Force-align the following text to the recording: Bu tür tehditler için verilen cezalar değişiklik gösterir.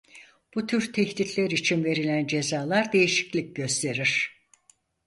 Bu 0.55 0.67
tür 0.67 0.93
tehditler 0.93 1.51
için 1.51 1.83
verilen 1.83 2.27
cezalar 2.27 2.93
değişiklik 2.93 3.55
gösterir. 3.55 4.41